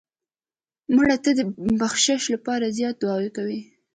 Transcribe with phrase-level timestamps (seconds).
[0.95, 1.41] مړه ته د
[1.81, 3.57] بخشش لپاره زیات دعا وکړه